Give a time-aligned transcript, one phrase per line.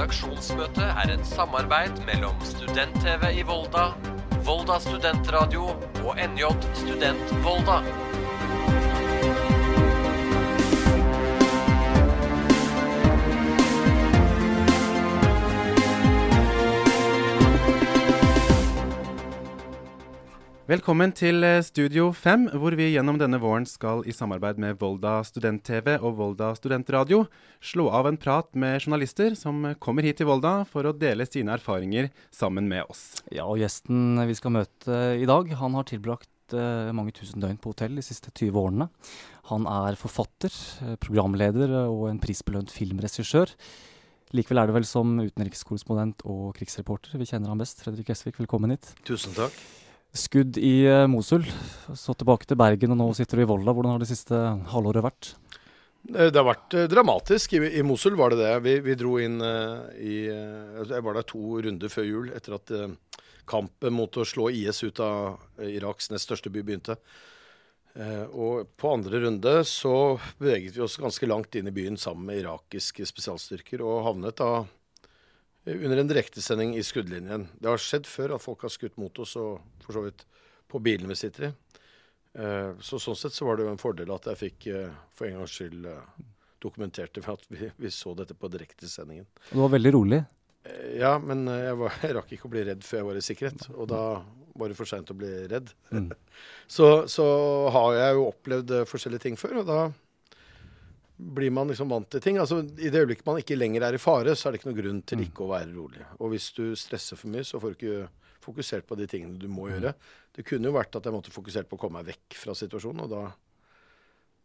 [0.00, 3.90] redaksjonsmøte er et samarbeid mellom Student-TV i Volda,
[4.46, 7.82] Volda studentradio og NJ Student Volda.
[20.70, 25.16] Velkommen til eh, Studio 5, hvor vi gjennom denne våren skal i samarbeid med Volda
[25.26, 27.24] student-TV og Volda studentradio
[27.58, 31.56] slå av en prat med journalister som kommer hit til Volda for å dele sine
[31.56, 33.18] erfaringer sammen med oss.
[33.34, 37.58] Ja, og gjesten vi skal møte i dag, han har tilbrakt eh, mange tusen døgn
[37.58, 38.86] på hotell de siste 20 årene.
[39.50, 40.54] Han er forfatter,
[40.86, 43.56] eh, programleder og en prisbelønt filmregissør.
[44.38, 47.82] Likevel er det vel som utenrikskorrespondent og krigsreporter vi kjenner ham best.
[47.82, 48.94] Fredrik Esvik, velkommen hit.
[49.02, 49.64] Tusen takk.
[50.10, 51.44] Skudd i uh, Mosul,
[51.94, 53.70] så tilbake til Bergen, og nå sitter du i Volda.
[53.70, 54.34] Hvordan har det siste
[54.72, 55.28] halvåret vært?
[56.02, 57.54] Det har vært uh, dramatisk.
[57.54, 58.56] I, I, Mosul var det det.
[58.64, 62.74] Vi, vi dro inn i Jeg var der to runder før jul, etter at
[63.50, 66.98] kampen mot å slå IS ut av Iraks nest største by begynte.
[68.30, 72.42] og på andre runde så beveget vi oss ganske langt inn i byen sammen med
[72.42, 74.64] irakiske spesialstyrker, og havnet da
[75.64, 77.48] under en direktesending i skuddlinjen.
[77.60, 80.24] Det har skjedd før at folk har skutt mot oss, og for så vidt
[80.70, 81.52] på bilen vi sitter i.
[82.38, 85.26] Eh, så sånn sett så var det jo en fordel at jeg fikk eh, for
[85.26, 86.26] en gangs skyld eh,
[86.62, 89.26] dokumentert det ved at vi, vi, så dette på direktesendingen.
[89.50, 90.20] Du var veldig rolig?
[91.00, 93.66] Ja, men jeg, var, jeg, rakk ikke å bli redd før jeg var i sikkerhet.
[93.74, 94.04] Og da
[94.60, 95.72] var det for seint å bli redd.
[95.90, 96.12] Mm.
[96.76, 97.26] så, så
[97.74, 99.80] har jeg jo opplevd forskjellige ting før, og da
[101.20, 102.38] blir man liksom vant til ting.
[102.40, 104.78] Altså, I det øyeblikket man ikke lenger er i fare, så er det ikke noe
[104.80, 106.02] grunn til ikke å være rolig.
[106.18, 108.08] Og hvis du stresser for mye, så får du ikke
[108.40, 109.92] fokusert på de tingene du må gjøre.
[110.34, 113.04] Det kunne jo vært at jeg måtte fokusert på å komme meg vekk fra situasjonen,
[113.04, 113.22] og da,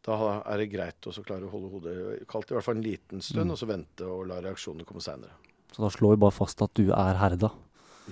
[0.10, 3.24] da er det greit å klare å holde hodet kaldt i hvert fall en liten
[3.24, 3.56] stund, mm.
[3.56, 5.38] og så vente og la reaksjonene komme seinere.
[5.72, 7.52] Så da slår vi bare fast at du er herda?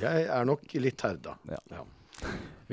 [0.01, 1.59] Jeg er nok litt herda, ja.
[1.71, 1.83] ja.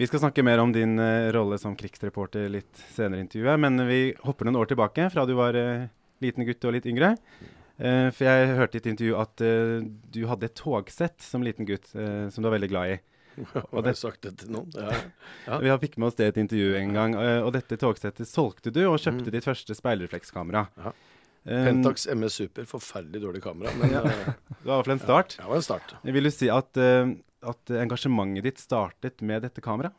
[0.00, 3.60] Vi skal snakke mer om din uh, rolle som krigsreporter litt senere i intervjuet.
[3.60, 5.88] Men vi hopper noen år tilbake, fra du var uh,
[6.24, 7.10] liten gutt og litt yngre.
[7.80, 9.44] Uh, for jeg hørte i et intervju at
[10.14, 12.98] du hadde et togsett som liten gutt som du var veldig glad i.
[13.72, 14.72] Og det, sagt det til noen?
[14.74, 14.96] Ja.
[15.50, 15.56] Ja.
[15.62, 17.14] Vi har fikk med oss det i et intervju en gang.
[17.16, 19.32] og dette togsettet solgte du, og kjøpte mm.
[19.34, 20.66] ditt første speilreflekskamera.
[20.80, 20.92] Ja.
[21.44, 23.72] Pentax MS Super, forferdelig dårlig kamera.
[23.80, 25.36] Men, det var iallfall en start.
[25.38, 25.94] Ja, det var en start.
[26.04, 26.80] Vil du si at
[27.46, 29.96] at engasjementet ditt startet med dette kameraet?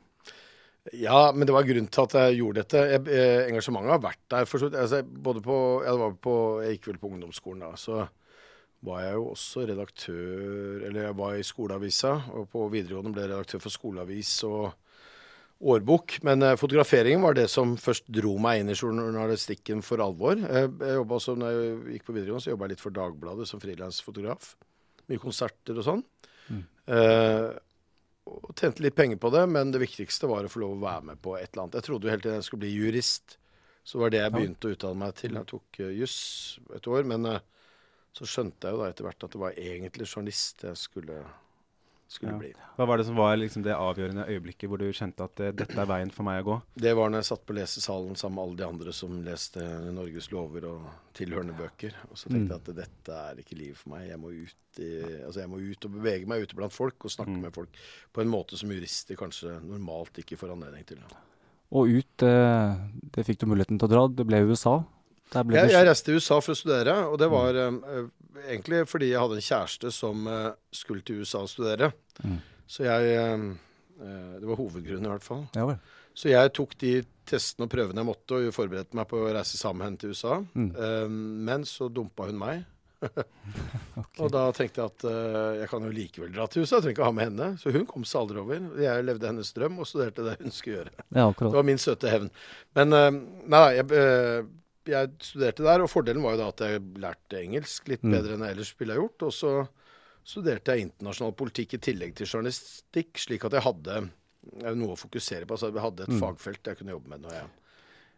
[0.97, 2.79] Ja, men det var grunnen til at jeg gjorde dette.
[2.90, 4.47] Jeg, eh, engasjementet har vært der.
[4.50, 7.75] For, altså, både på, jeg, på, jeg gikk vel på ungdomsskolen da.
[7.78, 8.00] Så
[8.81, 13.29] var jeg jo også redaktør Eller jeg var i skoleavisa, og på videregående ble jeg
[13.29, 14.72] redaktør for skoleavis og
[15.62, 16.18] årbok.
[16.25, 20.41] Men eh, fotograferingen var det som først dro meg inn i journalistikken for alvor.
[20.41, 23.62] Jeg, jeg også, når jeg gikk på videregående, så jobba jeg litt for Dagbladet som
[23.62, 24.56] frilansfotograf.
[25.12, 26.03] Mye konserter og sånn.
[26.91, 27.56] Uh,
[28.31, 31.06] og tjente litt penger på det, men det viktigste var å få lov å være
[31.12, 31.79] med på et eller annet.
[31.79, 33.38] Jeg trodde jo hele tiden jeg skulle bli jurist.
[33.88, 35.38] Så var det jeg begynte å utdanne meg til.
[35.40, 36.18] Jeg tok uh, juss
[36.75, 37.40] et år, men uh,
[38.16, 41.24] så skjønte jeg jo da etter hvert at det var egentlig journalist jeg skulle
[42.11, 42.39] skulle ja.
[42.41, 42.51] bli.
[42.75, 45.77] Hva var det som var liksom det avgjørende øyeblikket hvor du kjente at uh, dette
[45.79, 46.57] er veien for meg å gå?
[46.85, 50.29] Det var når jeg satt på lesesalen sammen med alle de andre som leste Norges
[50.33, 50.85] lover og
[51.17, 51.95] tilhørende bøker.
[52.09, 52.53] Og så tenkte mm.
[52.53, 54.05] jeg at dette er ikke livet for meg.
[54.11, 57.16] Jeg må, ut i, altså jeg må ut og bevege meg ute blant folk og
[57.16, 57.44] snakke mm.
[57.47, 61.03] med folk på en måte som jurister kanskje normalt ikke får anledning til.
[61.72, 62.79] Og ut, eh,
[63.16, 64.07] det fikk du muligheten til å dra.
[64.11, 64.81] Det ble USA.
[65.31, 67.78] Jeg, jeg, reiste til USA for å studere, og det var mm.
[67.88, 68.09] um,
[68.50, 71.91] egentlig fordi jeg hadde en kjæreste som uh, skulle til USA og studere.
[72.24, 72.38] Mm.
[72.72, 73.47] Så jeg um,
[74.00, 75.47] uh, Det var hovedgrunnen, i hvert fall.
[75.57, 75.68] Ja,
[76.12, 76.97] så jeg tok de
[77.29, 80.12] testene og prøvene jeg måtte, og forberedte meg på å reise sammen med henne til
[80.12, 80.41] USA.
[80.52, 81.13] Mm.
[81.47, 82.66] Men så dumpa hun meg.
[84.02, 84.18] okay.
[84.19, 85.06] Og da tenkte jeg at
[85.62, 87.47] jeg kan jo likevel dra til USA, jeg trenger ikke ha med henne.
[87.62, 88.68] Så hun kom seg aldri over.
[88.84, 91.08] Jeg levde hennes drøm og studerte det hun skulle gjøre.
[91.16, 92.28] Ja, det var min søte hevn.
[92.76, 93.87] Men nei, jeg,
[94.89, 98.16] jeg studerte der, og fordelen var jo da at jeg lærte engelsk litt mm.
[98.16, 99.28] bedre enn jeg ellers ville ha gjort.
[99.28, 99.53] Og så
[100.28, 104.99] studerte jeg internasjonal politikk i tillegg til journalistikk, slik at jeg hadde eh, noe å
[104.99, 105.57] fokusere på.
[105.57, 106.22] Altså jeg hadde et mm.
[106.22, 107.49] fagfelt jeg kunne jobbe med når jeg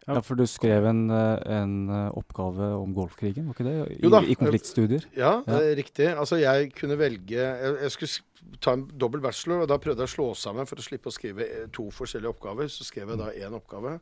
[0.04, 3.75] ja, for du skrev en, eh, en, eh, oppgave om Golfkrigen, var ikke det?
[3.94, 4.19] I, jo da.
[4.19, 5.06] I konfliktstudier?
[5.16, 5.59] Ja, ja.
[5.80, 6.09] riktig.
[6.12, 10.12] Altså jeg kunne velge jeg, jeg, skulle ta en dobbel bachelor, og da prøvde jeg
[10.12, 12.68] å slå sammen for å slippe å skrive to forskjellige oppgaver.
[12.71, 13.95] Så skrev jeg da én oppgave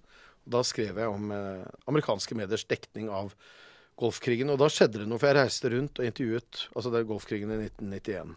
[0.44, 3.34] da skrev jeg om eh, amerikanske mediers dekning av
[4.02, 4.50] Golfkrigen.
[4.54, 7.54] Og da skjedde det noe, for jeg reiste rundt og intervjuet Altså det er Golfkrigen
[7.54, 8.36] i 1991.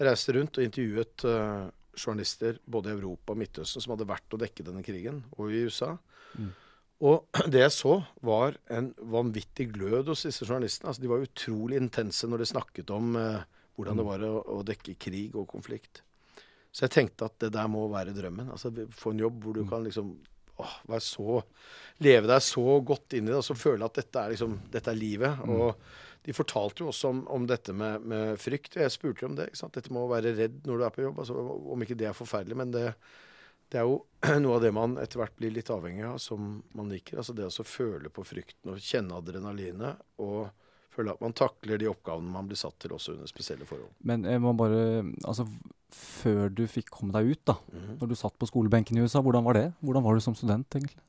[0.00, 1.68] Jeg reiste rundt og intervjuet eh,
[1.98, 5.64] journalister både i Europa og Midtøsten som hadde vært å dekke denne krigen, og i
[5.66, 5.94] USA.
[6.38, 6.52] Mm.
[7.10, 10.92] Og det jeg så, var en vanvittig glød hos disse journalistene.
[10.92, 13.42] Altså, de var utrolig intense når de snakket om eh,
[13.76, 14.10] hvordan det mm.
[14.12, 16.02] var å, å, dekke krig og konflikt.
[16.70, 18.52] Så jeg tenkte at det der må være drømmen.
[18.54, 19.70] Altså Få en jobb hvor du mm.
[19.72, 20.12] kan liksom
[20.60, 21.40] åh, være så
[22.00, 24.88] Leve deg så godt inn i det og så føle at dette er liksom, dette
[24.88, 25.42] er livet.
[25.44, 25.50] Mm.
[25.52, 28.78] Og de fortalte jo også om, om dette med, med, frykt.
[28.80, 29.50] Jeg spurte om det.
[29.50, 29.74] ikke sant?
[29.76, 31.20] Dette med å være redd når du er på jobb.
[31.20, 31.36] Altså,
[31.74, 32.56] om ikke det er forferdelig.
[32.56, 32.86] Men det,
[33.68, 33.98] det er jo
[34.46, 37.20] noe av det man etter hvert blir litt avhengig av, som man liker.
[37.20, 40.00] Altså det å føle på frykten og kjenne adrenalinet.
[40.24, 40.48] Og
[40.94, 43.92] føle at man takler de oppgavene man blir satt til, også under spesielle forhold.
[44.06, 45.48] Men jeg må bare, altså
[45.90, 47.94] Før du fikk komme deg ut, da, mm -hmm.
[48.00, 49.72] når du satt på skolebenken i USA, hvordan var det?
[49.80, 51.02] Hvordan var du som student, egentlig?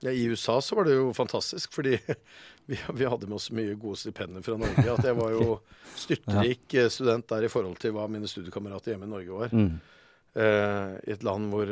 [0.00, 1.98] Ja, I USA så var det jo fantastisk, fordi
[2.66, 4.92] vi, vi hadde med oss mye gode stipender fra Norge.
[4.92, 5.60] At jeg var jo
[6.04, 6.88] styrtrik ja.
[6.88, 9.54] student der i forhold til hva mine studiekamerater hjemme i Norge var.
[9.54, 9.78] Mm.
[10.36, 11.70] Uh, I et land hvor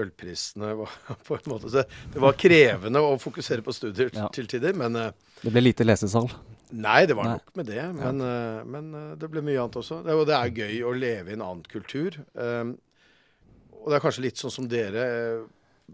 [0.00, 0.92] ølprisene var
[1.26, 4.30] på en måte så Det var krevende å fokusere på studier ja.
[4.32, 5.10] til tider, men uh,
[5.42, 6.30] Det ble lite lesesal?
[6.74, 7.34] Nei, det var Nei.
[7.38, 7.82] nok med det.
[7.94, 8.64] Men, ja.
[8.66, 8.88] men,
[9.20, 10.00] det ble mye annet også.
[10.06, 12.18] Det, og det er gøy å leve i en annen kultur.
[12.34, 15.04] og det er kanskje litt sånn som dere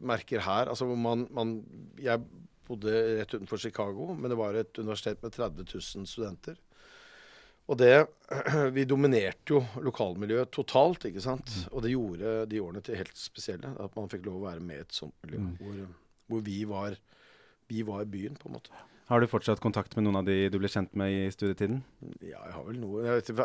[0.00, 0.70] merker her.
[0.72, 1.58] Altså hvor man, man
[2.00, 2.22] Jeg
[2.68, 6.60] bodde rett utenfor Chicago, men det var et universitet med 30 000 studenter.
[7.70, 8.06] Og det
[8.76, 11.50] Vi dominerte jo lokalmiljøet totalt, ikke sant.
[11.52, 11.66] Mm.
[11.72, 13.74] Og det gjorde de årene til helt spesielle.
[13.82, 15.42] At man fikk lov å være med i et sånt miljø.
[15.44, 15.52] Mm.
[15.60, 15.82] Hvor,
[16.32, 16.96] hvor vi, var,
[17.70, 18.82] vi var byen, på en måte.
[19.12, 21.82] Har du fortsatt kontakt med noen av de du ble kjent med i studietiden?
[22.24, 23.02] Ja, jeg har vel noe.
[23.18, 23.42] Etter,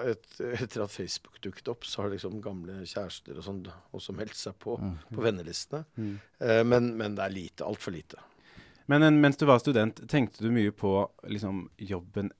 [0.55, 3.59] etter at Facebook dukket opp, så har liksom gamle kjærester og sånn
[3.97, 4.93] også meldt seg på, mm.
[5.11, 5.83] på vennelistene.
[5.99, 6.13] Mm.
[6.39, 7.67] Eh, men, men, det er lite.
[7.67, 8.23] Altfor lite.
[8.87, 10.93] Men en, mens du var student, tenkte du mye på
[11.27, 12.31] liksom, jobben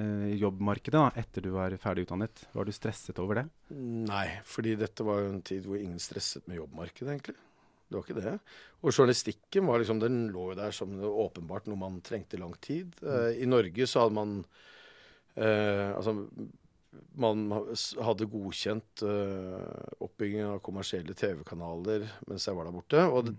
[0.00, 2.46] eh, jobbmarkedet da, etter du var ferdig utdannet.
[2.56, 3.48] Var du stresset over det?
[4.08, 7.36] Nei, fordi dette var jo en tid hvor ingen stresset med jobbmarkedet, egentlig.
[7.88, 8.34] Det var ikke det.
[8.82, 12.94] Og journalistikken var liksom, den lå jo der som åpenbart noe man trengte lang tid.
[13.04, 14.36] Uh, I Norge så hadde man
[15.36, 16.16] uh, Altså
[17.18, 17.46] man
[18.02, 23.02] hadde godkjent uh, oppbyggingen av kommersielle TV-kanaler mens jeg var der borte.
[23.06, 23.34] Og det,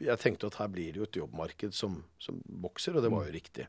[0.00, 3.26] jeg tenkte at her blir det jo et jobbmarked som, som vokser, og det var
[3.26, 3.66] jo riktig.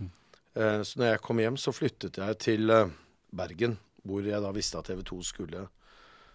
[0.00, 2.90] Uh, så når jeg kom hjem, så flyttet jeg til uh,
[3.36, 5.66] Bergen, hvor jeg da visste at TV 2 skulle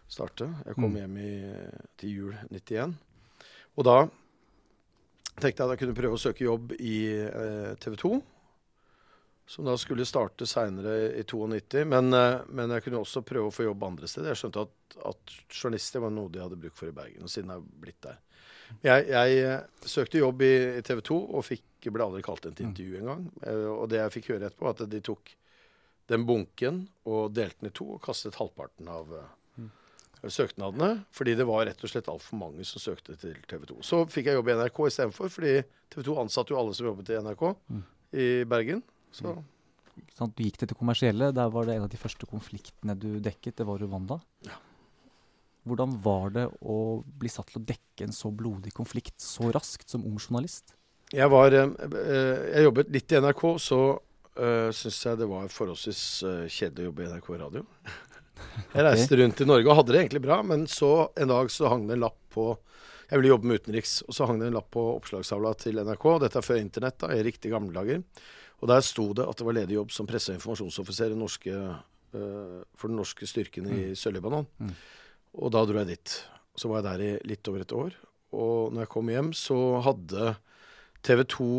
[0.08, 0.48] starte.
[0.66, 1.00] Jeg kom mm.
[1.02, 1.34] hjem i,
[2.00, 2.96] til jul 91.
[3.76, 3.98] Og da
[5.36, 8.14] tenkte jeg at jeg kunne prøve å søke jobb i eh, TV 2.
[9.46, 11.84] Som da skulle starte seinere i 92.
[11.92, 14.32] Men, eh, men, jeg kunne også prøve å få jobb andre steder.
[14.32, 17.28] Jeg skjønte at, at journalister var noe de hadde bruk for i Bergen.
[17.28, 18.22] Og siden jeg har blitt der.
[18.82, 22.56] Jeg, jeg eh, søkte jobb i, i TV 2 og fikk, ble aldri kalt inn
[22.58, 23.26] til intervju engang.
[23.46, 25.36] Eh, og det jeg fikk høre etterpå, var at de tok
[26.10, 29.24] den bunken og delte den i to og kastet halvparten av uh,
[30.32, 33.80] søknadene, fordi det var rett og slett altfor mange som søkte til TV 2.
[33.86, 35.58] Så fikk jeg jobb i NRK istedenfor, fordi
[35.94, 37.84] TV 2 ansatte jo alle som jobbet i NRK mm.
[38.22, 38.84] i Bergen.
[39.16, 39.34] Så.
[40.16, 41.32] Sånn, du gikk til det kommersielle.
[41.36, 43.58] Der var det en av de første konfliktene du dekket.
[43.62, 44.20] Det var Rwanda.
[44.48, 44.58] Ja.
[45.66, 49.90] Hvordan var det å bli satt til å dekke en så blodig konflikt så raskt
[49.90, 50.76] som ung journalist?
[51.14, 55.50] Jeg, var, eh, eh, jeg jobbet litt i NRK, så uh, syns jeg det var
[55.54, 56.02] forholdsvis
[56.50, 57.66] kjedelig å jobbe i NRK Radio.
[58.74, 61.72] Jeg reiste rundt i Norge og hadde det egentlig bra, men så en dag så
[61.72, 62.54] hang det en lapp på
[63.06, 66.06] Jeg ville jobbe med utenriks, og så hang det en lapp på oppslagstavla til NRK.
[66.24, 68.02] Dette er før internett, da, i riktig gamle dager.
[68.64, 72.60] Og der sto det at det var ledig jobb som presse- og informasjonsoffiser norske, uh,
[72.74, 73.96] for den norske styrken i mm.
[74.02, 74.48] Sør-Libanon.
[74.58, 74.74] Mm.
[75.38, 76.16] Og da dro jeg dit.
[76.58, 77.98] Så var jeg der i litt over et år.
[78.36, 80.36] Og når jeg kom hjem, så hadde
[81.06, 81.50] TV 2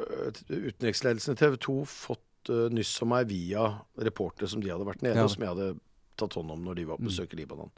[0.00, 3.68] uh, Utenriksledelsen i TV 2 fått uh, nyss om meg via
[4.08, 5.26] reportere som de hadde vært nede, ja.
[5.26, 5.70] og som jeg hadde
[6.16, 7.10] tatt hånd om når de var på mm.
[7.10, 7.72] besøk i Libanon.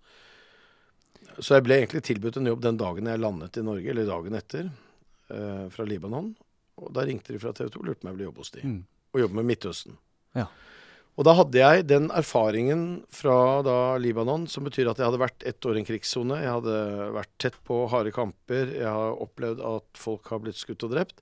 [1.38, 4.38] Så jeg ble egentlig tilbudt en jobb den dagen jeg landet i Norge, eller dagen
[4.38, 4.70] etter,
[5.32, 6.32] uh, fra Libanon.
[6.78, 8.54] Og da ringte de fra TV 2 og lurte på om jeg ville jobbe hos
[8.54, 8.64] de.
[8.64, 8.80] Mm.
[9.14, 9.98] Og jobbe med Midtøsten.
[10.38, 10.46] Ja.
[11.18, 15.42] Og da hadde jeg den erfaringen fra da Libanon, som betyr at jeg hadde vært
[15.50, 16.38] ett år i en krigssone.
[16.44, 16.76] Jeg hadde
[17.16, 18.70] vært tett på harde kamper.
[18.76, 21.18] Jeg har opplevd at folk har blitt skutt og drept.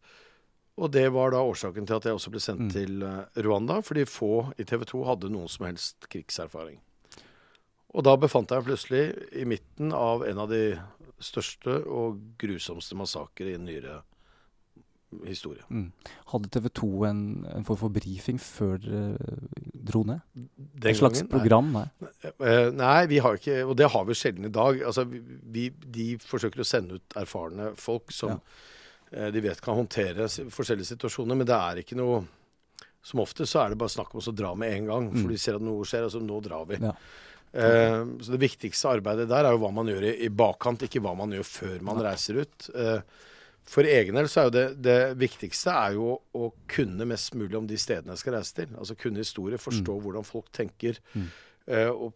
[0.76, 2.72] Og det var da årsaken til at jeg også ble sendt mm.
[2.74, 6.82] til uh, Rwanda, fordi få i TV 2 hadde noen som helst krigserfaring.
[7.96, 10.76] Og da befant jeg meg plutselig i midten av en av de
[11.24, 14.02] største og grusomste massakrer i nyere
[15.24, 15.64] historie.
[15.72, 15.88] Mm.
[16.34, 19.38] Hadde TV 2 en, en, form for brifing før dere
[19.86, 20.20] dro ned?
[20.34, 21.72] Den en slags gangen, program?
[21.72, 21.86] Nei.
[22.04, 22.32] Nei.
[22.50, 23.06] Eh, nei.
[23.08, 24.82] vi har ikke Og det har vi sjelden i dag.
[24.84, 28.74] Altså, vi, de forsøker å sende ut erfarne folk som ja Eh,
[29.32, 31.38] de vet kan håndtere forskjellige situasjoner.
[31.38, 32.24] Men det er ikke noe
[33.06, 35.04] Som ofte så er det bare snakk om å dra med en gang.
[35.12, 35.30] For mm.
[35.30, 36.80] de ser at noe skjer, altså nå drar vi.
[36.82, 36.96] Ja.
[37.56, 41.00] Uh, så det viktigste arbeidet der er jo hva man gjør i, i bakkant, ikke
[41.04, 42.66] hva man gjør før man reiser ut.
[42.74, 42.98] Uh,
[43.66, 47.56] for egen del så er jo det, det viktigste er jo å kunne mest mulig
[47.58, 48.74] om de stedene jeg skal reise til.
[48.76, 50.02] Altså kunne historie, forstå mm.
[50.04, 51.00] hvordan folk tenker.
[51.14, 51.30] Mm.
[51.70, 52.12] Uh, og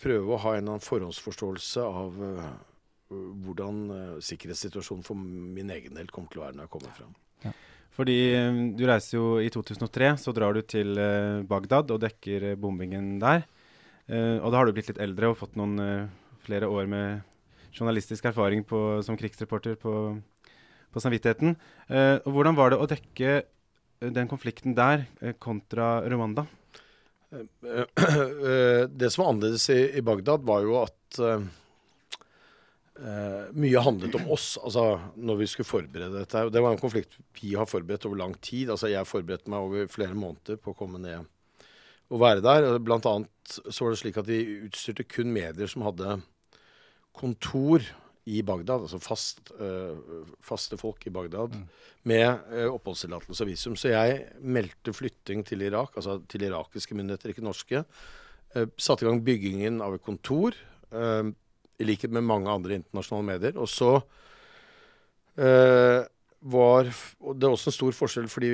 [0.00, 2.20] prøve å ha en eller annen forhåndsforståelse av
[3.10, 7.14] hvordan uh, sikkerhetssituasjonen for min egen del kommer til å være når jeg kommer fram.
[7.44, 7.54] Ja.
[7.96, 8.18] Fordi
[8.78, 10.94] du reiser jo i 2003, så drar du til
[11.50, 13.42] Bagdad og dekker bombingen der.
[14.08, 16.06] og da har du blitt litt eldre og fått noen
[16.46, 17.26] flere år med
[17.74, 19.92] journalistisk erfaring på, som krigsreporter på
[20.92, 21.56] på samvittigheten.
[21.88, 26.46] Eh, og hvordan var det å dekke eh, den konflikten der eh, kontra Rwanda?
[28.90, 31.20] Det som var annerledes i, i Bagdad, var jo at
[33.00, 34.84] uh, mye handlet om oss, altså
[35.16, 36.46] når vi skulle forberede dette.
[36.52, 38.70] Det var en konflikt vi har forberedt over lang tid.
[38.70, 41.24] altså Jeg forberedte meg over flere måneder på å komme ned
[42.10, 42.68] og være der.
[42.82, 46.20] Blant annet så var det slik at de utstyrte kun medier som hadde
[47.16, 47.84] kontor
[48.30, 49.96] i Bagdad, altså fast, uh,
[50.44, 51.68] faste folk i Bagdad, mm.
[52.10, 53.76] med uh, oppholdstillatelse og visum.
[53.80, 57.84] Så jeg meldte flytting til Irak, altså til irakiske myndigheter, ikke norske.
[58.54, 60.58] Uh, satte i gang byggingen av et kontor,
[61.80, 63.60] i likhet med mange andre internasjonale medier.
[63.60, 63.94] Og så
[66.40, 66.88] var
[67.22, 68.50] og Det er også en stor forskjell, fordi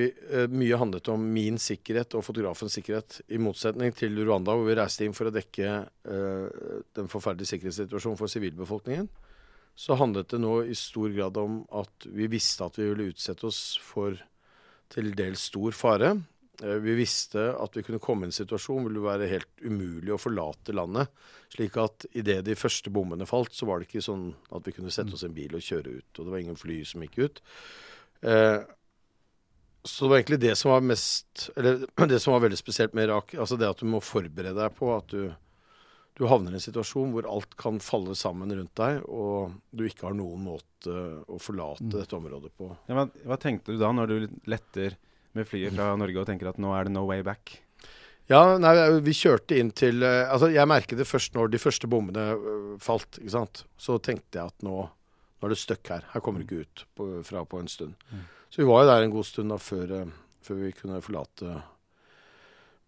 [0.52, 5.06] mye handlet om min sikkerhet og fotografens sikkerhet, i motsetning til Rwanda, hvor vi reiste
[5.06, 5.72] inn for å dekke
[6.94, 9.08] den forferdelige sikkerhetssituasjonen for sivilbefolkningen
[9.76, 13.44] så handlet det nå i stor grad om at vi visste at vi ville utsette
[13.46, 14.16] oss for
[14.92, 16.14] til dels stor fare.
[16.62, 19.64] Eh, vi visste at vi kunne komme i en situasjon hvor det ville være helt
[19.64, 21.12] umulig å forlate landet.
[21.52, 24.94] Slik at idet de første bommene falt, så var det ikke sånn at vi kunne
[24.94, 26.10] sette oss i en bil og kjøre ut.
[26.16, 27.42] Og det var ingen fly som gikk ut.
[28.24, 28.60] Eh,
[29.86, 33.06] så det var egentlig det som var mest Eller det som var veldig spesielt med
[33.06, 33.36] Irak.
[33.38, 35.28] Altså det at du må forberede deg på at du
[36.16, 40.06] du havner i en situasjon hvor alt kan falle sammen rundt deg, og du ikke
[40.08, 40.94] har noen måte
[41.28, 41.90] å forlate mm.
[41.92, 42.70] dette området på.
[42.88, 44.96] Ja, hva, hva, tenkte du da, når du letter
[45.36, 47.58] med flyet fra Norge og tenker at nå er det no way back?
[48.26, 48.74] Ja, nei,
[49.06, 52.72] vi kjørte inn til eh, Altså, jeg merket det først når de første bommene øh,
[52.82, 53.62] falt, ikke sant.
[53.78, 56.08] Så tenkte jeg at nå, nå er det støkk her.
[56.10, 57.94] Her kommer du ikke ut på, fra på en stund.
[58.10, 58.26] Mm.
[58.50, 60.12] Så vi var jo der en god stund da før, øh,
[60.42, 61.60] før vi kunne forlate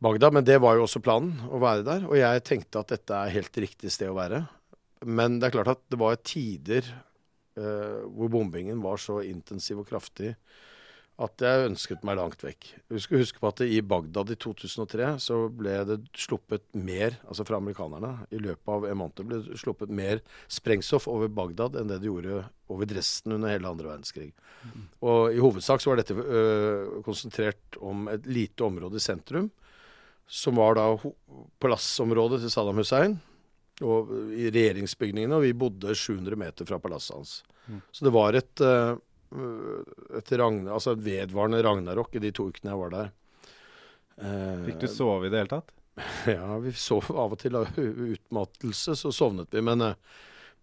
[0.02, 0.34] Bagdad.
[0.34, 2.06] Men det var jo også planen, å være der.
[2.10, 4.42] Og jeg tenkte at dette er helt riktig sted å være.
[5.06, 9.90] Men det er klart at det var tider eh, hvor bombingen var så intensiv og
[9.90, 10.34] kraftig
[11.18, 12.68] at jeg ønsket meg langt vekk.
[12.94, 17.46] Vi skal huske på at i Bagdad i 2003 så ble det sluppet mer, altså
[17.48, 21.90] fra amerikanerne, i løpet av en måned ble det sluppet mer sprengstoff over Bagdad enn
[21.90, 24.30] det de gjorde over Dresden under hele andre verdenskrig.
[24.62, 24.84] Mm.
[25.10, 29.50] Og i hovedsak så var dette ø, konsentrert om et lite område i sentrum
[30.28, 30.92] som var da
[31.62, 33.16] palassområdet til Saddam Hussein.
[33.78, 37.34] Og i regjeringsbygningene, og vi bodde 700 meter fra palasset hans.
[37.68, 37.80] Mm.
[37.94, 38.96] Så det var et, eh,
[39.32, 43.10] et, ragnar, altså et vedvarende ragnarok i de to ukene jeg var der.
[44.18, 45.74] Eh, Fikk du sove i det hele tatt?
[46.38, 47.58] Ja, vi sov av og til.
[47.58, 49.62] Av utmattelse så sovnet vi.
[49.64, 49.96] Men, eh,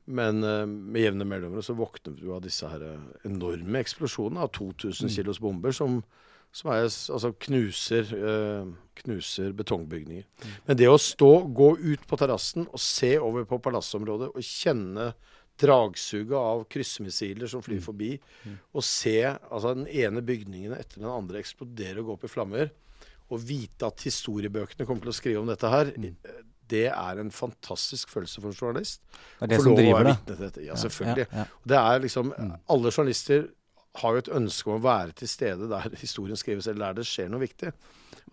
[0.05, 2.83] men med jevne mellomrom så våknet vi av disse her
[3.25, 5.15] enorme eksplosjonene av 2000 mm.
[5.17, 6.03] kilos bomber som
[6.55, 8.11] som er, altså knuser,
[9.01, 10.23] knuser betongbygninger.
[10.23, 10.51] Mm.
[10.69, 15.09] Men det å stå, gå ut på terrassen og se over på palassområdet og kjenne
[15.61, 17.85] dragsuget av kryssmissiler som flyr mm.
[17.85, 18.11] forbi,
[18.43, 18.55] mm.
[18.75, 22.73] og se altså, den ene bygningen etter den andre eksplodere og gå opp i flammer,
[23.33, 26.41] og vite at historiebøkene kommer til å skrive om dette her, mm.
[26.69, 29.01] det er en fantastisk følelse for en journalist.
[29.39, 30.65] Det er det som driver det?
[30.67, 31.27] Ja, selvfølgelig.
[31.31, 32.33] Ja, ja, det er liksom.
[32.75, 33.47] Alle journalister
[34.01, 37.07] har jo et ønske om å være til stede der historien skrives, eller der det
[37.09, 37.71] skjer noe viktig.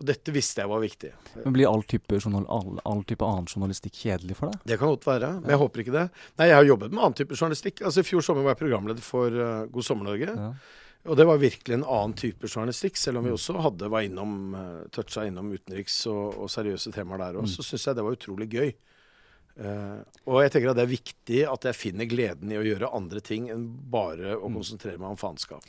[0.03, 1.09] Og dette visste jeg var viktig.
[1.45, 4.65] Men Blir all type, all, all type annen journalistikk kjedelig for deg?
[4.67, 6.07] Det kan godt være, men jeg håper ikke det.
[6.41, 7.83] Nei, jeg har jobbet med annen type journalistikk.
[7.87, 10.33] Altså I fjor sommer var jeg programleder for uh, God sommer Norge.
[10.35, 10.49] Ja.
[11.07, 13.37] Og det var virkelig en annen type journalistikk, selv om vi mm.
[13.37, 17.47] også hadde, var innom, uh, toucha innom utenriks og, og seriøse temaer der òg.
[17.47, 17.53] Mm.
[17.55, 18.73] Så syns jeg det var utrolig gøy.
[19.53, 22.91] Uh, og jeg tenker at det er viktig at jeg finner gleden i å gjøre
[22.91, 24.59] andre ting enn bare å mm.
[24.59, 25.63] konsentrere meg om faenskap.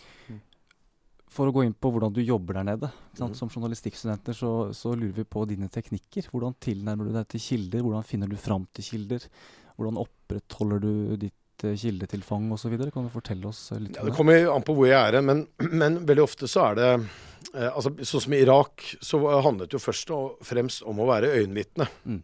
[1.35, 2.91] For å gå inn på hvordan du jobber der nede.
[3.19, 3.33] Mm.
[3.35, 6.29] Som journalistikkstudenter så, så, lurer vi på dine teknikker.
[6.31, 7.83] Hvordan tilnærmer du deg til kilder?
[7.83, 9.27] Hvordan finner du fram til kilder?
[9.75, 10.93] Hvordan opprettholder du
[11.25, 12.77] ditt uh, kildetilfang osv.?
[12.95, 14.15] Kan du fortelle oss uh, litt ja, det?
[14.15, 17.91] kommer an på hvor jeg er men, men veldig ofte så er det eh, altså,
[17.99, 21.89] Sånn som i Irak, så handlet det jo først og fremst om å være øyenvitne.
[22.07, 22.23] Mm.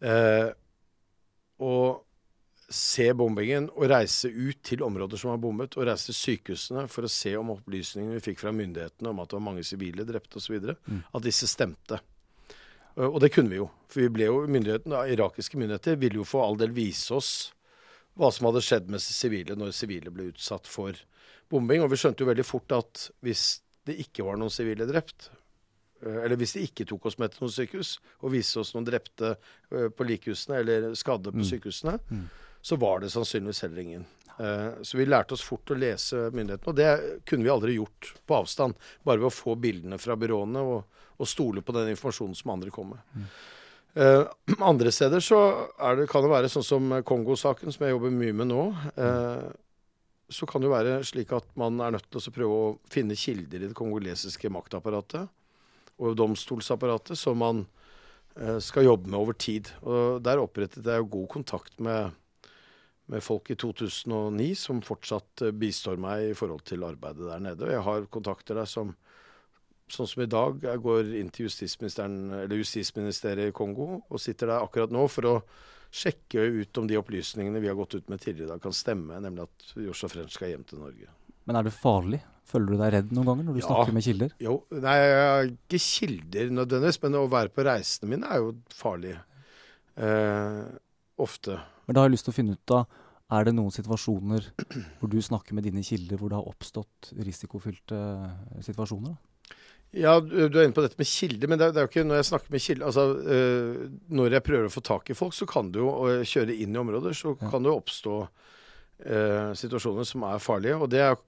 [0.00, 0.48] Eh,
[1.60, 1.74] å
[2.70, 7.06] se bombingen og reise ut til områder som var bommet, og reise til sykehusene for
[7.06, 10.38] å se om opplysningene vi fikk fra myndighetene om at det var mange sivile drepte
[10.38, 11.00] osv., mm.
[11.10, 11.98] at disse stemte.
[13.00, 13.68] Og det kunne vi jo.
[13.90, 17.32] For vi ble jo myndighetene, irakiske myndigheter ville jo for all del vise oss
[18.18, 20.96] hva som hadde skjedd med sivile når sivile ble utsatt for
[21.50, 21.84] bombing.
[21.84, 25.30] Og vi skjønte jo veldig fort at hvis det ikke var noen sivile drept,
[26.04, 28.88] eh, eller hvis de ikke tok oss med til noen sykehus og viste oss noen
[28.88, 31.48] drepte eh, på likhusene eller skadde på mm.
[31.52, 32.26] sykehusene, mm.
[32.62, 34.08] Så var det sannsynligvis heller ingen.
[34.40, 38.12] Eh, så vi lærte oss fort å lese myndighetene, og det kunne vi aldri gjort
[38.26, 38.76] på avstand.
[39.04, 42.72] Bare ved å få bildene fra byråene og, og stole på den informasjonen som andre
[42.72, 43.02] kom med.
[43.12, 43.26] Mm.
[43.90, 44.22] Uh,
[44.70, 45.40] andre steder så
[45.98, 48.62] det, kan det være sånn som Kongo-saken, som jeg jobber mye med nå.
[48.96, 49.50] Uh,
[50.30, 53.18] så kan det jo være slik at man er nødt til å prøve å finne
[53.18, 55.26] kilder i det kongolesiske maktapparatet
[56.00, 57.64] og domstolsapparatet som man
[58.62, 59.68] skal jobbe med over tid.
[59.82, 62.14] Og Der opprettet jeg jo god kontakt med,
[63.10, 67.66] med, folk i 2009 som fortsatt eh, bistår meg i forhold til arbeidet der nede.
[67.66, 68.94] Og jeg har kontakter der som
[69.90, 70.60] sånn som i dag.
[70.62, 75.34] Jeg går inn til justisministeriet i Kongo og sitter der akkurat nå for å
[75.90, 79.18] sjekke ut om de opplysningene vi har gått ut med tidligere i dag, kan stemme,
[79.22, 81.08] nemlig at Joshua French skal hjem til Norge.
[81.48, 82.20] Men er det farlig?
[82.50, 84.30] Føler du deg redd noen ganger når du ja, snakker med kilder?
[84.42, 84.98] Jo, nei,
[85.50, 89.16] ikke kilder nødvendigvis, men å være på reisene mine er jo farlig.
[90.00, 90.62] Eh,
[91.20, 91.58] ofte.
[91.86, 92.99] Men da har jeg lyst til å finne ut av
[93.30, 94.46] er det noen situasjoner
[94.98, 97.98] hvor du snakker med dine kilder hvor det har oppstått risikofylte
[98.66, 99.14] situasjoner?
[99.14, 99.30] Da?
[99.90, 102.06] Ja, du er inne på dette med kilder, men det er, det er jo ikke
[102.06, 103.80] når jeg snakker med kilder altså, øh,
[104.14, 105.90] Når jeg prøver å få tak i folk, så kan det jo
[106.30, 107.50] kjøre inn i områder, så ja.
[107.50, 110.78] kan det jo oppstå øh, situasjoner som er farlige.
[110.78, 111.18] Og det er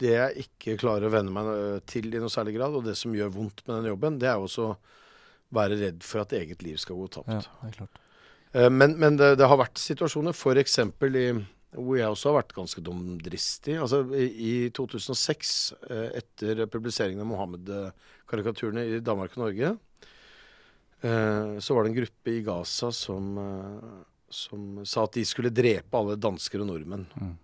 [0.00, 3.12] det jeg ikke klarer å venne meg til i noe særlig grad, og det som
[3.14, 4.70] gjør vondt med den jobben, det er jo også
[5.58, 7.34] være redd for at eget liv skal gå tapt.
[7.34, 8.00] Ja, det er klart.
[8.56, 10.78] Uh, men, men det, det, har vært situasjoner, f.eks.
[10.80, 11.26] i
[11.70, 13.76] hvor jeg også har vært ganske dumdristig.
[13.78, 15.52] Altså, i, i 2006,
[15.86, 19.70] eh, etter publiseringen av Mohammed-karikaturene i Danmark og Norge,
[21.06, 23.92] eh, så var det en gruppe i Gaza som, eh,
[24.34, 27.06] som sa at de skulle drepe alle dansker og nordmenn.
[27.14, 27.36] Mm.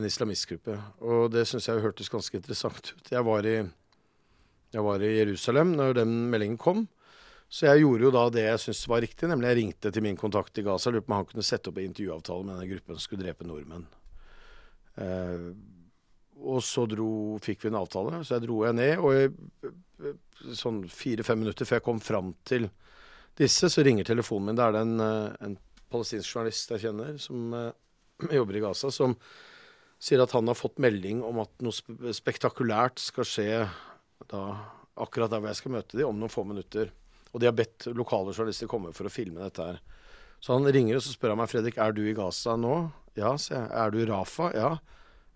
[0.00, 0.78] En islamistgruppe.
[1.04, 3.12] Og det syns jeg hørtes ganske interessant ut.
[3.12, 3.60] Jeg var, i,
[4.72, 6.86] jeg var i Jerusalem når den meldingen kom.
[7.50, 10.18] Så jeg gjorde jo da det jeg syntes var riktig, nemlig jeg ringte til min
[10.18, 10.92] kontakt i Gaza.
[10.94, 13.46] Lurte på om han kunne sette opp en intervjuavtale med denne gruppen som skulle drepe
[13.48, 13.88] nordmenn.
[15.02, 15.48] Eh,
[16.40, 17.10] og så dro,
[17.42, 19.02] fikk vi en avtale, så jeg dro jeg ned.
[19.02, 20.14] Og jeg,
[20.56, 22.70] sånn fire-fem minutter før jeg kom fram til
[23.40, 24.60] disse, så ringer telefonen min.
[24.60, 25.58] Da er det en, eh, en
[25.90, 27.72] palestinsk journalist jeg kjenner, som eh,
[28.38, 29.18] jobber i Gaza, som
[30.00, 33.50] sier at han har fått melding om at noe spektakulært skal skje
[34.30, 34.44] da,
[35.02, 36.94] akkurat der hvor jeg skal møte dem, om noen få minutter.
[37.30, 39.80] Og de har bedt lokale journalister komme for å filme dette her.
[40.40, 42.76] Så han ringer og så spør han meg Fredrik, er du i Gaza nå.
[43.18, 43.72] Ja, sier jeg.
[43.76, 44.48] Er du i Rafa?
[44.56, 44.70] Ja.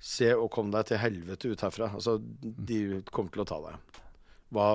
[0.05, 1.91] Se og kom deg til helvete ut herfra.
[1.97, 4.01] Altså, de kommer til å ta deg.
[4.55, 4.69] Hva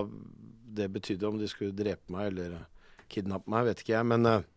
[0.79, 2.59] det betydde, om de skulle drepe meg eller
[3.09, 4.07] kidnappe meg, vet ikke jeg.
[4.11, 4.47] Men, eh,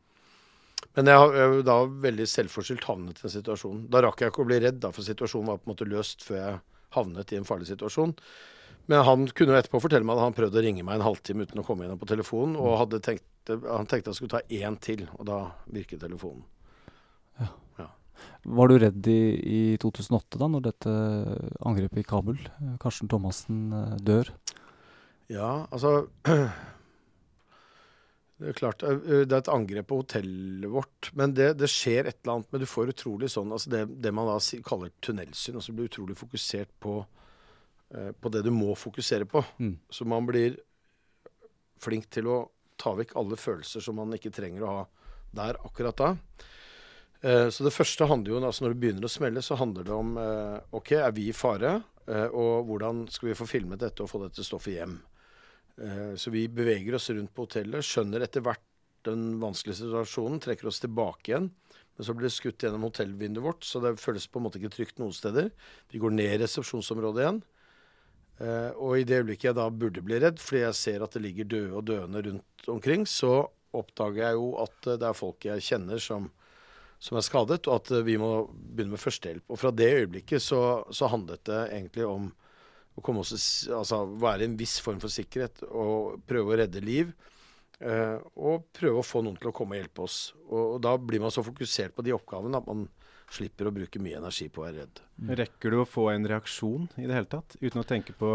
[0.97, 3.87] men jeg har da veldig selvforskyldt havnet i den situasjonen.
[3.93, 6.27] Da rakk jeg ikke å bli redd, da, for situasjonen var på en måte løst
[6.27, 6.61] før jeg
[6.97, 8.13] havnet i en farlig situasjon.
[8.87, 11.47] Men han kunne jo etterpå fortelle meg at han prøvde å ringe meg en halvtime
[11.47, 12.57] uten å komme gjennom på telefonen.
[12.59, 15.39] Og tenkt, han tenkte han skulle ta én til, og da
[15.71, 16.43] virket telefonen.
[17.39, 17.49] Ja.
[17.85, 17.89] ja.
[18.59, 20.97] Var du redd i, i, 2008, da, når dette
[21.63, 22.43] angrepet i Kabul,
[22.83, 24.35] Karsten Thomassen, eh, dør?
[25.33, 26.09] Ja, altså
[28.43, 31.13] Det er klart, eh, det er et angrep på hotellet vårt.
[31.15, 32.51] Men det, det skjer et eller annet.
[32.51, 35.61] Men du får utrolig sånn altså det, det man da kaller tunnelsyn.
[35.61, 37.22] altså blir utrolig fokusert på Eh,
[37.93, 39.43] på det du må fokusere på.
[39.61, 39.75] Mm.
[39.93, 40.55] Så man blir
[41.83, 42.39] flink til å
[42.81, 44.83] ta vekk alle følelser som man ikke trenger å ha
[45.37, 46.11] der akkurat da.
[47.23, 49.95] Eh, så det første handler jo, altså når det begynner å smelle, så handler det
[49.95, 51.81] om eh, OK, er vi i fare?
[52.03, 54.97] og hvordan skal vi få filmet dette og få dette stoffet hjem?
[56.19, 58.65] så vi beveger oss rundt på hotellet, skjønner etter hvert
[59.07, 61.47] den vanskelige situasjonen, trekker oss tilbake igjen.
[61.95, 64.73] Men så blir det skutt gjennom hotellvinduet vårt, så det føles på en måte ikke
[64.75, 65.53] trygt noen steder.
[65.95, 67.41] Vi går ned i resepsjonsområdet igjen.
[68.41, 71.21] Uh, og i det øyeblikket jeg da burde bli redd, fordi jeg ser at det
[71.23, 73.45] ligger døde og døende rundt omkring, så
[73.77, 76.31] oppdager jeg jo at uh, det er folk jeg kjenner som,
[77.03, 79.45] som er skadet, og at uh, vi må begynne med førstehjelp.
[79.53, 82.31] Og fra det øyeblikket så, så handlet det egentlig om
[82.97, 83.35] å komme oss,
[83.73, 87.15] altså, være en viss form for sikkerhet og prøve å redde liv.
[87.83, 90.19] og prøve å få noen til å komme og hjelpe oss.
[90.45, 92.85] Og, og da blir man så fokusert på de oppgavene at man
[93.33, 95.01] slipper å bruke mye energi på å være redd.
[95.19, 95.31] Mm.
[95.43, 98.33] Rekker du å få en reaksjon i det hele tatt, uten å tenke på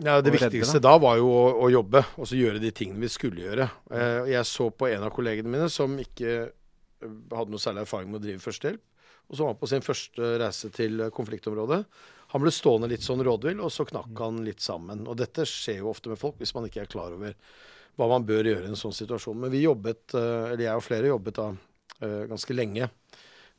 [0.00, 3.10] ja, Det viktigste da var jo å, å, jobbe og så gjøre de tingene vi
[3.12, 3.68] skulle gjøre.
[3.92, 8.08] Eh, jeg så på en av kollegene mine som ikke eh, hadde noe særlig erfaring
[8.10, 8.82] med å drive førstehjelp,
[9.28, 11.82] og som var på sin første reise til konfliktområdet.
[12.32, 15.04] Han ble stående litt sånn rådvill, og så knakk han litt sammen.
[15.06, 17.36] Og dette skjer jo ofte med folk hvis man ikke er klar over
[18.00, 19.36] hva man bør gjøre i en sånn situasjon.
[19.44, 21.52] Men vi jobbet, eh, eller jeg og flere jobbet da
[22.02, 22.88] ganske lenge.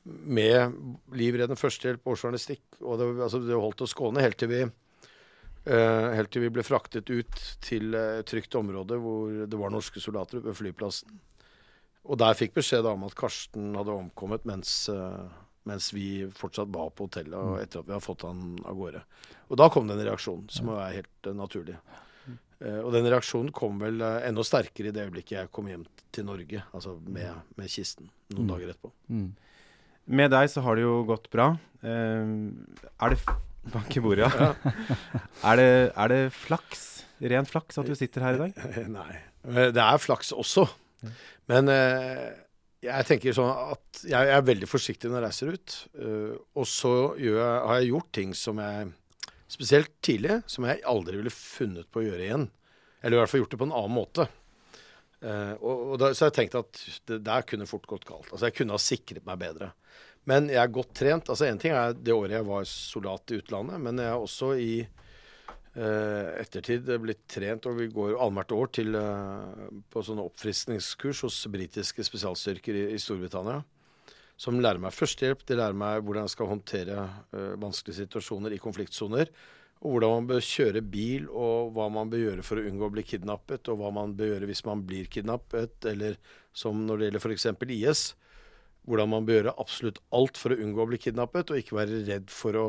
[0.03, 0.73] Med
[1.15, 2.63] livreddende førstehjelp, årsjournalistikk.
[2.81, 6.65] Og det, altså, det holdt oss gående helt til vi uh, helt til vi ble
[6.67, 11.21] fraktet ut til et trygt område hvor det var norske soldater ved flyplassen.
[12.03, 14.89] Og der fikk beskjed om at Karsten hadde omkommet mens,
[15.63, 19.05] mens vi fortsatt var på hotellet og etter at vi hadde fått han av gårde.
[19.47, 21.77] Og da kom det en reaksjon som er helt naturlig.
[22.63, 25.83] Uh, og den reaksjonen kom vel uh, enda sterkere i det øyeblikket jeg kom hjem
[26.15, 28.51] til Norge, altså med, med kisten, noen mm.
[28.53, 28.91] dager etterpå.
[29.11, 29.31] Mm.
[30.05, 31.53] Med deg så har det jo gått bra.
[31.83, 32.51] Uh,
[32.99, 33.39] er det
[33.73, 34.49] Bank i bordet, ja.
[35.49, 36.81] er, det, er, det, flaks,
[37.23, 38.57] ren flaks, at du sitter her i dag?
[38.91, 39.13] Nei.
[39.71, 40.65] Det er flaks også.
[41.47, 41.71] Men
[42.83, 45.77] jeg tenker sånn at jeg er veldig forsiktig når jeg reiser ut.
[46.59, 48.91] og så jeg, har jeg gjort ting som jeg
[49.53, 52.47] spesielt tidlig, som jeg aldri ville funnet på å gjøre igjen.
[53.03, 54.27] Eller i hvert fall gjort det på en annen måte.
[55.23, 58.27] Uh, og, og da, så jeg tenkte at det der kunne fort gått galt.
[58.31, 59.69] Altså Jeg kunne ha sikret meg bedre.
[60.27, 61.29] Men jeg er godt trent.
[61.31, 64.51] altså Én ting er det året jeg var soldat i utlandet, men jeg er også
[64.59, 71.23] i uh, ettertid blitt trent, og vi går annethvert år til, uh, på sånne oppfriskningskurs
[71.27, 73.61] hos britiske spesialstyrker i, i Storbritannia
[74.43, 75.43] som lærer meg førstehjelp.
[75.47, 77.03] De lærer meg hvordan jeg skal håndtere
[77.61, 79.29] vanskelige situasjoner i konfliktsoner.
[79.83, 82.93] Og hvordan man bør kjøre bil, og hva man bør gjøre for å unngå å
[82.93, 83.67] bli kidnappet.
[83.67, 86.15] Og hva man bør gjøre hvis man blir kidnappet, eller
[86.55, 87.47] som når det gjelder f.eks.
[87.75, 88.03] IS.
[88.87, 92.03] Hvordan man bør gjøre absolutt alt for å unngå å bli kidnappet, og ikke være
[92.07, 92.65] redd for å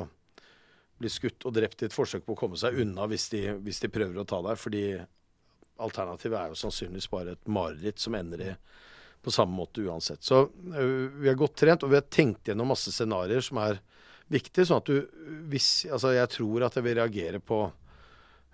[0.98, 3.82] bli skutt og drept i et forsøk på å komme seg unna hvis de, hvis
[3.82, 4.58] de prøver å ta deg.
[4.58, 4.84] Fordi
[5.84, 8.52] alternativet er jo sannsynligvis bare et mareritt som ender i
[9.24, 10.22] på samme måte uansett.
[10.22, 13.78] Så vi er godt trent, og vi har tenkt gjennom masse scenarioer som er
[14.32, 14.66] viktige.
[14.68, 15.00] Sånn at du
[15.50, 17.64] hvis Altså, jeg tror at jeg vil reagere på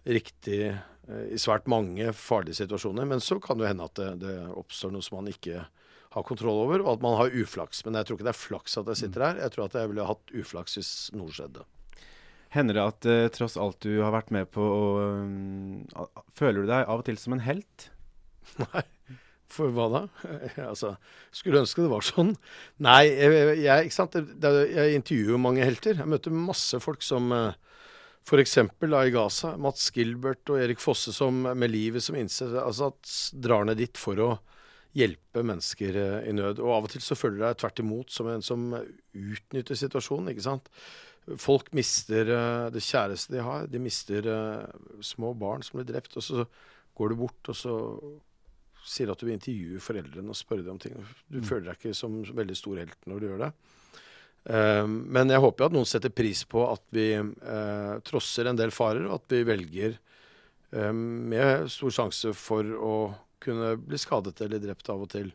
[0.09, 3.09] riktig uh, i svært mange farlige situasjoner.
[3.09, 5.66] Men så kan det hende at det, det, oppstår noe som man ikke
[6.11, 7.85] har kontroll over, og at man har uflaks.
[7.87, 9.44] Men jeg tror ikke det er flaks at jeg sitter her.
[9.44, 11.66] Jeg tror at jeg ville hatt uflaks hvis noe skjedde.
[12.50, 14.64] Hender det at eh, tross alt du har vært med på,
[14.98, 17.90] uh, føler du deg av og til som en helt?
[18.64, 18.83] Nei.
[19.50, 20.02] For hva da?
[20.70, 20.94] altså,
[21.34, 22.36] skulle ønske det var sånn.
[22.82, 24.14] Nei, jeg, jeg, ikke sant?
[24.16, 25.98] jeg intervjuer mange helter.
[25.98, 27.58] Jeg møter masse folk som eh,
[28.26, 28.56] f.eks.
[28.60, 29.56] i Gaza.
[29.58, 32.92] Mats Gilbert og Erik Fosse som med livet som innsats altså,
[33.34, 34.30] drar ned dit for å
[34.96, 36.62] hjelpe mennesker uh, i nød.
[36.62, 40.32] Og av og til så føler du deg tvert imot som en som utnytter situasjonen.
[40.32, 40.70] ikke sant?
[41.38, 43.70] Folk mister uh, det kjæreste de har.
[43.70, 44.26] De mister
[45.06, 46.18] små barn som blir drept.
[46.18, 46.46] Og så
[46.98, 47.76] går du bort, og så
[48.86, 50.96] sier at du vil intervjue foreldrene og spørre dem om ting.
[51.28, 51.46] Du mm.
[51.48, 53.52] føler deg ikke som veldig stor helt når du gjør det.
[54.40, 58.72] Um, men jeg håper at noen setter pris på at vi uh, trosser en del
[58.72, 59.98] farer, og at vi velger
[60.72, 62.94] um, med stor sjanse for å
[63.40, 65.28] kunne bli skadet eller drept av og til,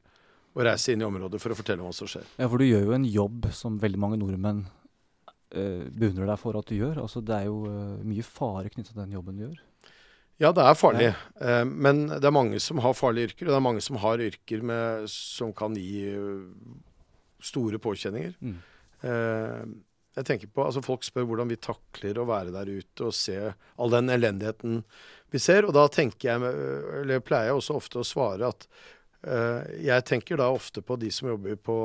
[0.55, 2.25] å reise inn i området for å fortelle om hva som skjer.
[2.39, 6.57] Ja, for du gjør jo en jobb som veldig mange nordmenn uh, beundrer deg for
[6.57, 7.01] at du gjør.
[7.03, 9.57] Altså, det er jo uh, mye fare knyttet til den jobben du gjør.
[10.41, 11.07] Ja, det er farlig.
[11.07, 11.15] Ja.
[11.47, 14.23] Eh, men det er mange som har farlige yrker, og det er mange som har
[14.23, 16.43] yrker med, som kan gi uh,
[17.43, 18.33] store påkjenninger.
[18.43, 18.57] Mm.
[19.07, 19.61] Eh,
[20.15, 23.37] jeg tenker på, altså Folk spør hvordan vi takler å være der ute og se
[23.43, 24.83] all den elendigheten
[25.31, 25.67] vi ser.
[25.67, 26.53] Og da tenker jeg,
[27.01, 28.67] eller pleier jeg også ofte å svare at
[29.81, 31.75] jeg tenker da ofte på de som jobber på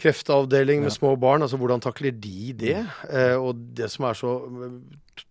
[0.00, 0.96] kreftavdeling med ja.
[0.96, 1.42] små barn.
[1.42, 2.78] altså Hvordan takler de det?
[3.10, 4.32] Eh, og det som er så,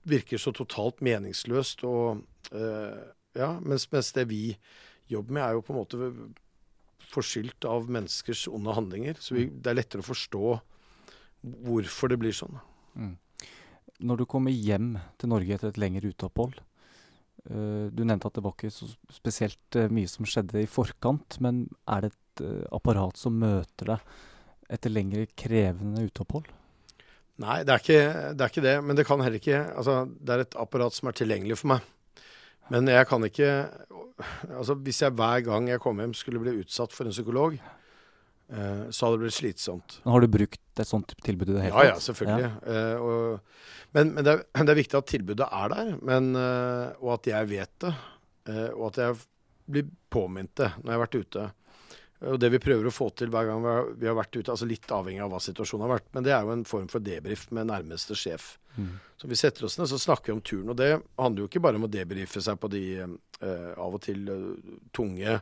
[0.08, 1.84] virker så totalt meningsløst.
[1.84, 3.02] og eh,
[3.36, 4.56] ja, mens, mens, det vi
[5.12, 6.12] jobber med, er jo på en måte
[7.14, 9.20] forskyldt av menneskers onde handlinger.
[9.20, 9.60] Så vi, mm.
[9.62, 10.46] det er lettere å forstå
[11.68, 12.56] hvorfor det blir sånn.
[12.96, 13.18] Mm.
[14.04, 18.44] Når du kommer hjem til Norge etter et lengre uteopphold uh, Du nevnte at det
[18.44, 22.64] var ikke så spesielt uh, mye som skjedde i forkant, men er det et uh,
[22.76, 24.14] apparat som møter deg
[24.72, 26.48] etter lengre krevende uteopphold?
[27.42, 28.02] Nei, det er, ikke,
[28.38, 31.10] det er, ikke, det Men det kan heller ikke Altså, det er et apparat som
[31.10, 31.88] er tilgjengelig for meg.
[32.70, 33.48] Men jeg kan ikke
[34.54, 38.84] Altså, hvis jeg hver gang jeg kom hjem skulle bli utsatt for en psykolog, eh,
[38.94, 39.96] så hadde det blitt slitsomt.
[40.04, 41.88] Men har du brukt et sånt tilbud i det hele tatt?
[41.88, 42.46] Ja, ja, selvfølgelig.
[42.46, 42.76] Ja.
[42.76, 47.02] Eh, og, men, men det, er, det, er, viktig at tilbudet er der, men, eh,
[47.02, 47.94] og at jeg vet det.
[48.54, 49.20] Eh, og at jeg
[49.74, 51.50] blir påminnet det når jeg har vært ute.
[52.32, 53.66] Og det vi prøver å få til hver gang
[54.00, 56.46] vi har vært ute, altså litt avhengig av hva situasjonen har vært, men det er
[56.46, 58.54] jo en form for debrief med nærmeste sjef.
[58.78, 58.96] Mm.
[59.20, 60.72] Så vi setter oss ned så snakker vi om turen.
[60.74, 64.02] Og det handler jo ikke bare om å debrife seg på de uh, av og
[64.04, 65.40] til uh, tunge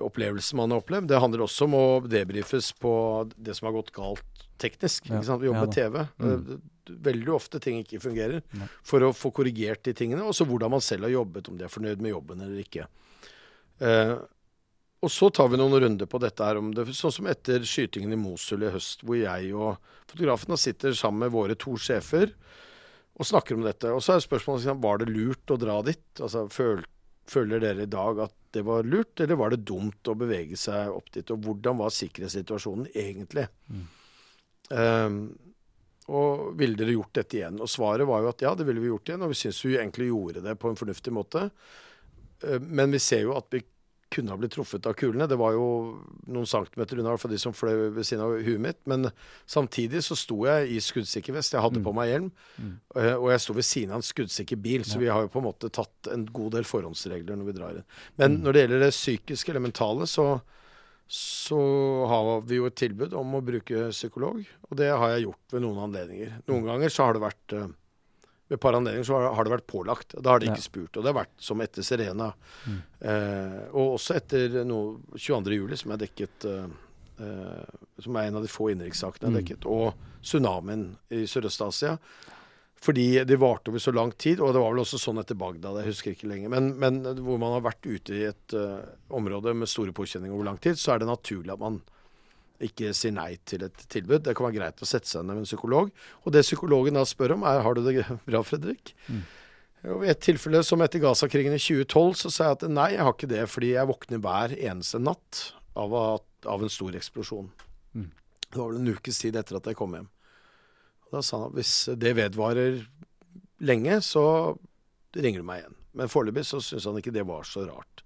[0.00, 1.10] opplevelsene man har opplevd.
[1.10, 2.92] Det handler også om å debrifes på
[3.36, 5.10] det som har gått galt teknisk.
[5.10, 5.20] Ja.
[5.20, 5.98] Vi jobber med TV.
[6.22, 6.62] Mm.
[7.02, 8.40] Veldig ofte ting ikke fungerer.
[8.56, 8.68] Ja.
[8.86, 10.24] For å få korrigert de tingene.
[10.24, 12.88] Og så hvordan man selv har jobbet, om de er fornøyd med jobben eller ikke.
[13.82, 14.22] Uh,
[15.02, 18.14] og så tar vi noen runder på dette her, om det, sånn som etter skytingen
[18.14, 22.30] i Mosul i høst, hvor jeg og fotografen sitter sammen med våre to sjefer
[23.18, 23.90] og snakker om dette.
[23.90, 26.06] Og så er spørsmålet var det lurt å dra dit.
[26.20, 26.84] Altså, føl,
[27.30, 30.90] Føler dere i dag at det var lurt, eller var det dumt å bevege seg
[30.90, 31.28] opp dit?
[31.30, 33.46] Og hvordan var sikkerhetssituasjonen egentlig?
[33.70, 33.84] Mm.
[34.72, 35.20] Um,
[36.12, 37.60] og ville dere gjort dette igjen?
[37.62, 39.22] Og svaret var jo at ja, det ville vi gjort igjen.
[39.24, 41.46] Og vi syns vi egentlig gjorde det på en fornuftig måte.
[42.42, 43.62] Uh, men vi ser jo at vi
[44.12, 45.26] kunne ha blitt truffet av kulene.
[45.30, 45.66] Det var jo
[46.30, 48.80] noen centimeter unna for de som fløy ved siden av huet mitt.
[48.90, 49.10] Men
[49.50, 51.56] samtidig så sto jeg i skuddsikker vest.
[51.56, 51.86] Jeg hadde mm.
[51.86, 52.30] på meg hjelm.
[52.56, 52.72] Mm.
[52.96, 54.86] Eh, og jeg sto ved siden av en skuddsikker bil.
[54.88, 55.02] Så ja.
[55.04, 57.88] vi har jo på en måte tatt en god del forhåndsregler når vi drar inn.
[58.20, 58.40] Men mm.
[58.46, 60.26] når det gjelder det psykiske eller mentale, så,
[61.10, 61.60] så
[62.12, 64.42] har vi jo et tilbud om å bruke psykolog.
[64.70, 66.36] Og det har jeg gjort ved noen anledninger.
[66.46, 66.72] Noen mm.
[66.74, 67.70] ganger så har det vært uh,
[68.52, 70.14] ved et par anledninger så har det vært pålagt.
[70.20, 70.96] Da har de ikke spurt.
[70.96, 72.28] Og det har vært som etter Serena.
[72.68, 72.80] Mm.
[73.08, 76.66] Eh, og også etter noe 22.07, som er dekket eh,
[77.24, 79.38] eh, Som er en av de få innenrikssakene mm.
[79.40, 79.68] dekket.
[79.72, 81.96] Og tsunamien i Sørøst-Asia.
[82.82, 85.76] Fordi det varte over så lang tid, og det var vel også sånn etter Bagdad,
[85.78, 86.50] jeg husker ikke lenger.
[86.50, 88.80] Men, men hvor man har vært ute i et uh,
[89.14, 91.78] område med store påkjenninger over lang tid, så er det naturlig at man
[92.66, 94.22] ikke si nei til et tilbud.
[94.24, 95.92] Det kan være greit å sette seg ned med en psykolog.
[96.22, 98.94] Og det psykologen da spør om, er har du det bra, Fredrik?
[99.08, 99.22] Mm.
[99.92, 103.02] Og I et tilfelle som etter Gaza-krigen i 2012, så sa jeg at nei, jeg
[103.02, 105.40] har ikke det, fordi jeg våkner hver eneste natt
[105.74, 105.94] av,
[106.46, 107.48] av en stor eksplosjon.
[107.98, 108.10] Mm.
[108.46, 110.10] Det var vel en ukes tid etter at jeg kom hjem.
[111.08, 112.84] Og da sa han at hvis det vedvarer
[113.66, 114.24] lenge, så
[115.18, 115.78] ringer du meg igjen.
[115.98, 118.04] Men foreløpig så syns han ikke det var så rart.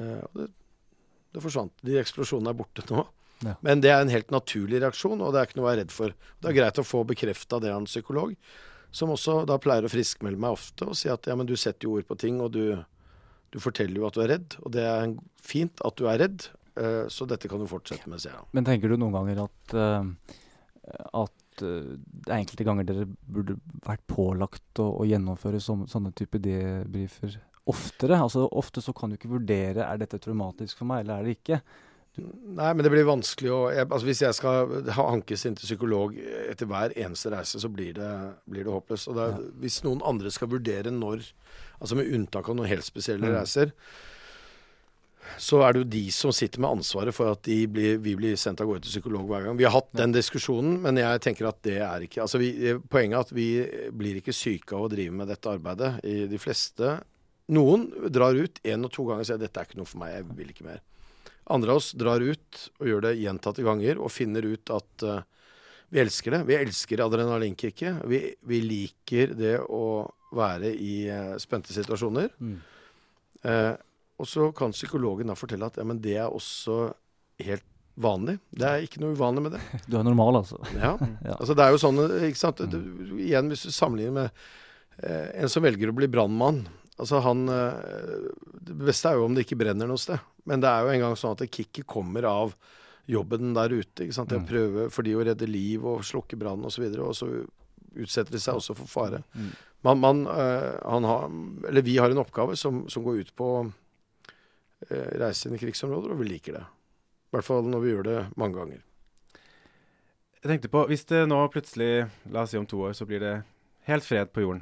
[0.00, 0.48] Uh, det,
[1.36, 1.76] det forsvant.
[1.86, 3.04] De eksplosjonene er borte nå.
[3.44, 3.56] Ja.
[3.60, 5.94] Men det er en helt naturlig reaksjon, og det er ikke noe å være redd
[5.94, 6.14] for.
[6.40, 8.34] Det er greit å få bekrefta det av en psykolog,
[8.94, 11.88] som også da pleier å friskmelde meg ofte og si at ja, men du setter
[11.88, 12.78] jo ord på ting, og du,
[13.52, 14.56] du forteller jo at du er redd.
[14.62, 16.48] Og det er fint at du er redd,
[16.80, 18.48] uh, så dette kan du fortsette med, sier jeg.
[18.56, 20.38] Men tenker du noen ganger at, uh,
[21.24, 26.40] at uh, det er enkelte ganger dere burde vært pålagt å, å gjennomføre sånne type
[26.40, 28.18] debrifer oftere?
[28.18, 31.36] Altså Ofte så kan du ikke vurdere er dette traumatisk for meg, eller er det
[31.40, 31.60] ikke.
[32.16, 36.16] Nei, men det blir vanskelig å jeg, altså Hvis jeg skal hankes inn til psykolog
[36.16, 38.10] etter hver eneste reise, så blir det,
[38.48, 39.10] blir det håpløst.
[39.12, 39.40] Og det ja.
[39.64, 41.26] Hvis noen andre skal vurdere når,
[41.78, 43.34] altså med unntak av noen helt spesielle mm.
[43.36, 43.74] reiser,
[45.42, 48.62] så er det jo de som sitter med ansvaret for at blir, vi blir sendt
[48.62, 49.58] av gårde til psykolog hver gang.
[49.58, 52.52] Vi har hatt den diskusjonen, men jeg tenker at det er ikke altså vi,
[52.88, 53.48] Poenget er at vi
[53.92, 55.96] blir ikke syke av å drive med dette arbeidet.
[56.06, 56.98] I de fleste
[57.52, 60.16] Noen drar ut én og to ganger og sier dette er ikke noe for meg,
[60.16, 60.80] jeg vil ikke mer.
[61.46, 65.20] Andre av oss drar ut og gjør det gjentatte ganger og finner ut at uh,
[65.94, 66.40] vi elsker det.
[66.48, 68.00] Vi elsker adrenalinkicket.
[68.10, 72.32] Vi, vi, liker det å være i uh, spente situasjoner.
[72.42, 72.56] Mm.
[73.46, 73.74] Uh,
[74.18, 76.88] og så kan psykologen da fortelle at ja, men det er også
[77.46, 78.40] helt vanlig.
[78.50, 79.62] Det er ikke noe uvanlig med det.
[79.90, 80.58] Du er normal, altså?
[80.74, 80.96] Ja.
[81.28, 81.36] ja.
[81.38, 82.64] Altså, det er jo sånn, ikke sant.
[82.66, 82.74] Mm.
[82.74, 84.46] Du, igjen, hvis du sammenligner med
[85.36, 86.62] en som velger å bli brannmann
[86.96, 88.30] Altså han eh,
[88.68, 90.22] Det beste er jo om det ikke brenner noe sted.
[90.48, 92.56] Men det er jo engang sånn at kicket kommer av
[93.10, 94.04] jobben der ute.
[94.06, 94.32] ikke sant?
[94.32, 94.50] Det å mm.
[94.50, 96.86] prøve for de å redde liv og slukke brann osv.
[96.88, 99.22] Og, så og så utsetter de seg også for fare.
[99.36, 99.52] Mm.
[99.86, 101.28] Man, man uh, har,
[101.68, 103.60] eller vi har en oppgave som, som går ut på å
[104.86, 106.64] reise inn i krigsområder, og vi liker det.
[107.30, 108.82] I hvert fall når vi gjør det mange ganger.
[110.42, 113.18] Jeg tenkte på, Hvis det nå plutselig, la oss si om to år, så blir
[113.18, 113.34] det
[113.88, 114.60] helt fred på jorden.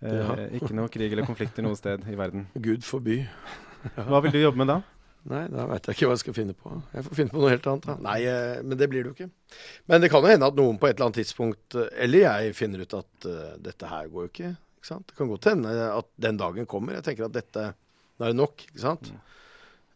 [0.00, 0.36] Eh, ja.
[0.56, 2.46] ikke noe krig eller konflikter noe sted i verden.
[2.66, 3.20] Gud forby.
[3.22, 4.06] ja.
[4.08, 4.80] Hva vil du jobbe med da?
[5.28, 6.70] Nei, da veit jeg ikke hva jeg skal finne på.
[6.94, 7.86] Jeg får finne på noe helt annet.
[7.90, 7.96] Da.
[8.06, 9.58] Nei, eh, men det blir det jo ikke.
[9.90, 12.54] Men det kan jo hende at noen på et eller annet tidspunkt, eh, eller jeg,
[12.56, 14.52] finner ut at uh, dette her går jo ikke.
[14.80, 15.06] ikke sant?
[15.10, 16.96] Det kan godt hende at den dagen kommer.
[16.96, 17.66] Jeg tenker at dette
[18.20, 18.64] Nå er det nok.
[18.68, 19.12] ikke sant?
[19.12, 19.20] Mm.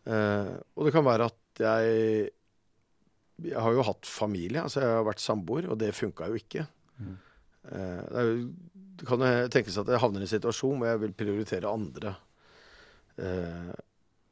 [0.04, 2.28] Uh, og det kan være at jeg
[3.44, 4.60] Jeg har jo hatt familie.
[4.60, 6.66] altså Jeg har vært samboer, og det funka jo ikke.
[7.00, 7.16] Mm.
[7.64, 8.36] Uh, det er jo
[9.00, 12.14] det kan jo tenkes at jeg havner i en situasjon hvor jeg vil prioritere andre
[13.18, 13.74] eh,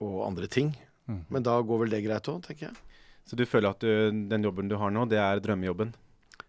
[0.03, 0.73] og andre ting.
[1.11, 1.25] Mm.
[1.35, 3.03] Men da går vel det greit òg, tenker jeg.
[3.29, 5.93] Så du føler at du, den jobben du har nå, det er drømmejobben?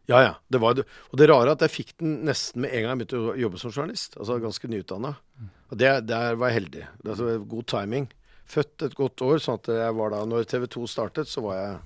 [0.09, 0.33] Ja, ja.
[0.51, 3.01] Det var, og det rare er at jeg fikk den nesten med en gang jeg
[3.03, 4.17] begynte å jobbe som journalist.
[4.19, 5.13] Altså ganske nyutdanna.
[5.39, 5.53] Mm.
[5.69, 6.85] Og det, der var jeg heldig.
[6.99, 8.09] Det var god timing.
[8.53, 11.59] Født et godt år, sånn at jeg var da Når TV 2 startet, så var
[11.61, 11.77] jeg,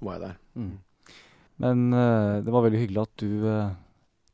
[0.00, 0.38] var jeg der.
[0.56, 0.72] Mm.
[1.64, 3.74] Men uh, det var veldig hyggelig at du uh,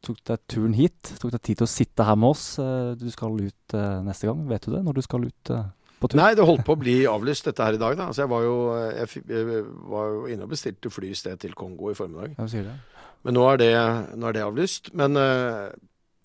[0.04, 1.14] tok deg turen hit.
[1.22, 2.46] Tok deg tid til å sitte her med oss.
[2.62, 4.42] Eh, du skal ut uh, neste gang.
[4.50, 4.82] Vet du det?
[4.86, 5.68] Når du skal ut uh,
[6.02, 6.18] på tur?
[6.20, 7.96] Nei, det holdt på å bli avlyst dette her i dag.
[7.98, 8.08] da.
[8.10, 8.56] Altså, jeg, var jo,
[8.98, 9.62] jeg, jeg
[9.94, 12.36] var jo inne og bestilte fly i sted til Kongo i formiddag.
[12.50, 12.76] Sier det.
[13.22, 13.72] Men nå er det,
[14.18, 14.92] nå er det avlyst.
[14.98, 15.18] Men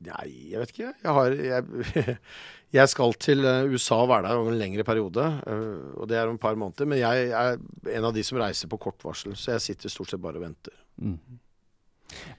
[0.06, 0.92] Nei, jeg vet ikke.
[1.02, 2.18] Jeg, har, jeg,
[2.78, 5.26] jeg skal til eh, USA og være der over en lengre periode.
[5.98, 6.90] Og det er om et par måneder.
[6.90, 7.58] Men jeg er
[7.98, 10.46] en av de som reiser på kort varsel, så jeg sitter stort sett bare og
[10.46, 10.76] venter.
[11.02, 11.18] Mm.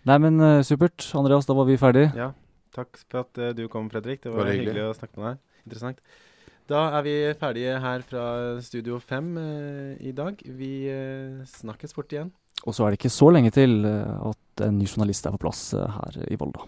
[0.09, 1.05] Nei, men uh, supert.
[1.19, 2.13] Andreas, da var vi ferdige.
[2.17, 2.33] Ja.
[2.75, 4.23] Takk for at uh, du kom, Fredrik.
[4.25, 4.73] Det var, var hyggelig.
[4.73, 5.63] hyggelig å snakke med deg.
[5.67, 6.03] Interessant.
[6.69, 8.25] Da er vi ferdige her fra
[8.61, 9.31] Studio 5
[10.05, 10.43] i dag.
[10.59, 10.73] Vi
[11.49, 12.29] snakkes fort igjen.
[12.69, 15.63] Og så er det ikke så lenge til at en ny journalist er på plass
[15.73, 16.67] her i Volda.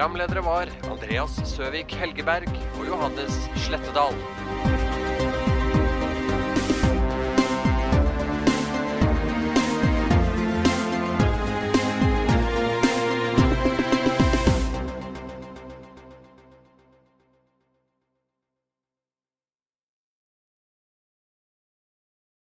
[0.00, 2.46] Programledere var Andreas Søvik Helgeberg
[2.78, 4.14] og Johannes Slettedal.